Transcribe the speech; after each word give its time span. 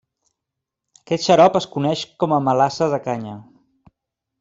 Aquest 1.01 1.25
xarop 1.29 1.61
es 1.61 1.69
coneix 1.77 2.03
com 2.25 2.37
a 2.39 2.43
melassa 2.49 2.93
de 2.97 3.05
canya. 3.09 3.41